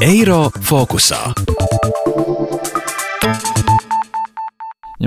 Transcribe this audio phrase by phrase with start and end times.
[0.00, 1.34] Eiro fokusā.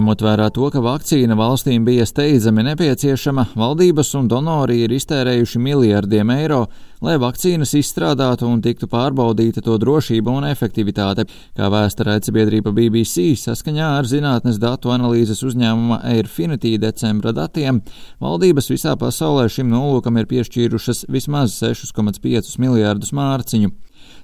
[0.01, 6.31] Ņemot vērā to, ka vakcīna valstīm bija steidzami nepieciešama, valdības un donori ir iztērējuši miljardiem
[6.33, 6.63] eiro,
[7.05, 13.91] lai vakcīnas izstrādātu un tiktu pārbaudīta to drošība un efektivitāte, kā vēsta raidsabiedrība BBC saskaņā
[13.99, 17.83] ar zinātnes datu analīzes uzņēmuma Airfinity decembra datiem.
[18.25, 23.69] Valdības visā pasaulē šim nolūkam ir piešķīrušas vismaz 6,5 miljārdus mārciņu.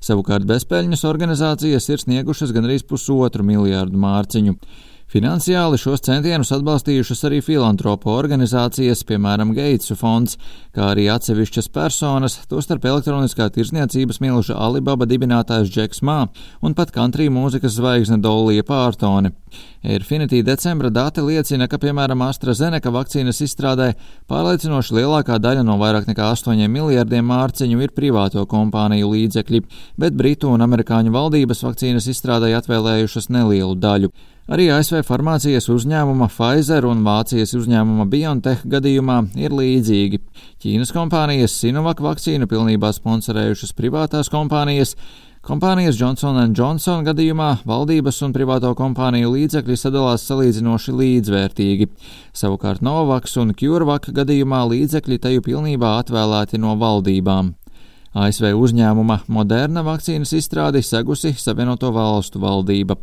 [0.01, 4.57] Savukārt bezpeļņas organizācijas ir sniegušas gandrīz pusotru miljārdu mārciņu.
[5.07, 10.35] Finansiāli šos centienus atbalstījušas arī filantropu organizācijas, piemēram, Geitsu fonds,
[10.75, 16.17] kā arī atsevišķas personas, tostarp elektroniskā tirzniecības milža Alibaba dibinātājs Džeks Mā
[16.59, 19.31] un pat country mūzikas zvaigzne Dolija Pārtone.
[19.87, 23.93] Airfinity decembra dati liecina, ka, piemēram, AstraZeneca vakcīnas izstrādē
[24.27, 29.67] pārliecinoši lielākā daļa no vairāk nekā 8 miljardiem mārciņu ir privāto kompāniju līdzekļi,
[30.03, 34.11] bet Britu un Amerikāņu valdības vakcīnas izstrādē atvēlējušas nelielu daļu.
[34.47, 40.21] Arī ASV farmācijas uzņēmuma Pfizer un Vācijas uzņēmuma BioNTech gadījumā ir līdzīgi.
[40.63, 44.93] Ķīnas kompānijas Sinovac vakcīnu pilnībā sponsorējušas privātās kompānijas.
[45.43, 51.89] Kompānijas Johnson Johnson gadījumā valdības un privāto kompāniju līdzekļi sadalās salīdzinoši līdzvērtīgi.
[52.31, 57.51] Savukārt Novavax un CureVac gadījumā līdzekļi teju pilnībā atvēlēti no valdībām.
[58.15, 62.95] ASV uzņēmuma Moderna vakcīnas izstrādi segusi Savienoto valstu valdība.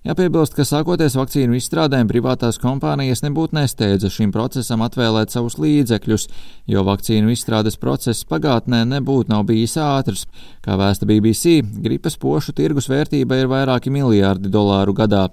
[0.00, 6.22] Jāpiebilst, ka sākoties vakcīnu izstrādēm, privātās kompānijas nebūtu nesteidza šim procesam atvēlēt savus līdzekļus,
[6.72, 10.22] jo vakcīnu izstrādes process pagātnē nebūtu nav bijis ātrs.
[10.64, 15.26] Kā vēsta BBC, gripas pošu tirgus vērtība ir vairāki miljārdi dolāru gadā.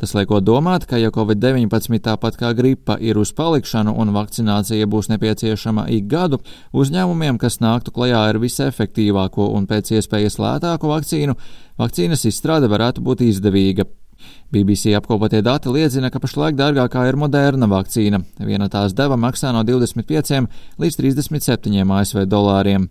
[0.00, 5.10] Tas lieko domāt, ka ja Covid-19 tāpat kā gripa ir uz palikšanu un vakcinācija būs
[5.12, 6.40] nepieciešama ik gadu,
[6.72, 11.36] uzņēmumiem, kas nāktu klajā ar visefektīvāko un pēc iespējas lētāko vakcīnu,
[11.80, 13.88] vakcīnas izstrāde varētu būt izdevīga.
[14.52, 18.22] BBC apkopotie dati liecina, ka pašlaik dārgākā ir moderna vakcīna.
[18.46, 20.46] Viena tās deva maksā no 25
[20.82, 22.88] līdz 37 ASV dolāriem.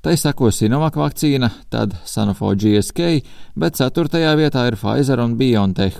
[0.00, 3.20] Tai sako Sinovac vakcīna, tad Sanofi GSK,
[3.60, 5.98] bet ceturtajā vietā ir Pfizer un BioNTech.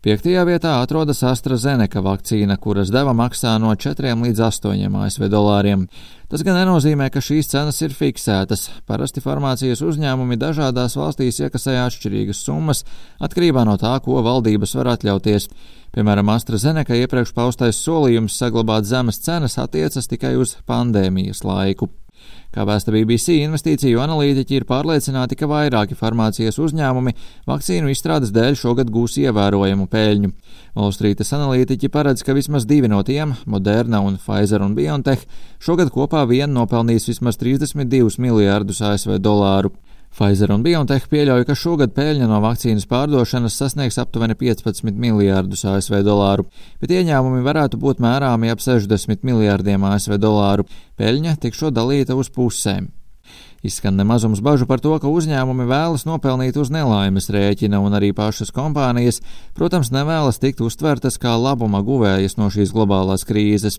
[0.00, 5.82] Piektajā vietā atrodas AstraZeneca vakcīna, kuras deva maksā no 4 līdz 8 ASV dolāriem.
[6.32, 8.70] Tas gan nenozīmē, ka šīs cenas ir fiksētas.
[8.88, 12.80] Parasti farmācijas uzņēmumi dažādās valstīs iekasē atšķirīgas summas
[13.20, 15.50] atkarībā no tā, ko valdības var atļauties.
[15.92, 21.92] Piemēram, AstraZeneca iepriekš paustais solījums saglabāt zemes cenas attiecas tikai uz pandēmijas laiku.
[22.50, 27.12] Kā vēsta BBC, investīciju analītiķi ir pārliecināti, ka vairāki farmācijas uzņēmumi
[27.46, 30.32] vakcīnu izstrādes dēļ šogad gūs ievērojamu peļņu.
[30.74, 35.22] Valstrītas analītiķi paredz, ka vismaz divi no tiem, Moderna un Pfizer un BioNTech,
[35.62, 39.70] šogad kopā vien nopelnīs vismaz 32 miljārdus ASV dolāru.
[40.10, 46.00] Pfizer un BioNTech pieļauj, ka šogad peļņa no vakcīnas pārdošanas sasniegs aptuveni 15 miljārdus ASV
[46.04, 46.48] dolāru,
[46.82, 50.66] bet ieņēmumi varētu būt mērāmi ap 60 miljārdiem ASV dolāru.
[50.98, 52.90] Peļņa tikšot dalīta uz pusēm.
[53.62, 58.50] Izskan nemazums bažu par to, ka uzņēmumi vēlas nopelnīt uz nelaimes rēķina, un arī pašas
[58.56, 59.20] kompānijas,
[59.54, 63.78] protams, nevēlas tikt uztvertas kā labuma guvējas no šīs globālās krīzes.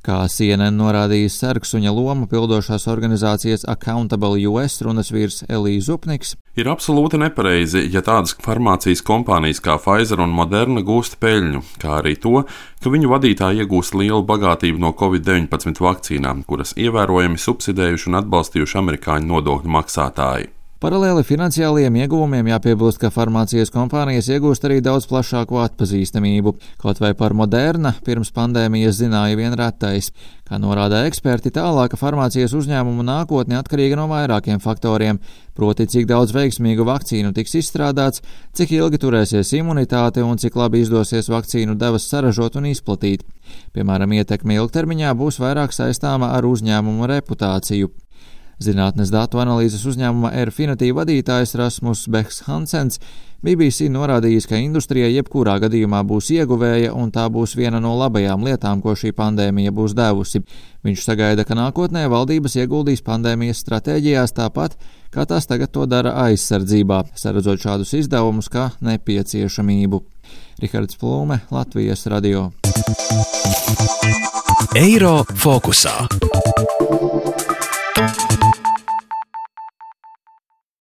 [0.00, 6.38] Kā CNN norādījis sarksuņa lomu pildošās organizācijas Accountable US runas vīrs Elīze Zupniks.
[6.56, 12.14] Ir absolūti nepareizi, ja tādas farmācijas kompānijas kā Pfizer un Moderna gūst peļņu, kā arī
[12.16, 12.46] to,
[12.80, 19.30] ka viņu vadītāji iegūst lielu bagātību no Covid-19 vakcīnām, kuras ievērojami subsidējuši un atbalstījuši amerikāņu
[19.34, 20.48] nodokļu maksātāji.
[20.80, 26.54] Paralēli finansiālajiem ieguvumiem jāpiebilst, ka farmācijas kompānijas iegūst arī daudz plašāku atpazīstamību.
[26.80, 30.08] Kaut vai par Moderna pirms pandēmijas zināja vien retais.
[30.48, 35.20] Kā norāda eksperti, tālāka farmācijas uzņēmumu nākotne atkarīga no vairākiem faktoriem,
[35.52, 38.24] proti cik daudz veiksmīgu vakcīnu tiks izstrādāts,
[38.56, 43.28] cik ilgi turēsies imunitāte un cik labi izdosies vakcīnu devas saražot un izplatīt.
[43.76, 47.92] Piemēram, ietekme ilgtermiņā būs vairāk saistāma ar uzņēmumu reputāciju.
[48.60, 53.00] Zinātnes datu analīzes uzņēmuma Airfinity vadītājs Rasmus Behs Hansens
[53.40, 58.82] BBC norādījis, ka industrijai jebkurā gadījumā būs ieguvēja un tā būs viena no labajām lietām,
[58.84, 60.42] ko šī pandēmija būs devusi.
[60.84, 64.76] Viņš sagaida, ka nākotnē valdības ieguldīs pandēmijas stratēģijās tāpat,
[65.08, 70.04] kā tās tagad to dara aizsardzībā, saredzot šādus izdevumus kā nepieciešamību.
[70.60, 72.50] Rihards Plūme, Latvijas radio.
[74.76, 75.96] Eiro fokusā.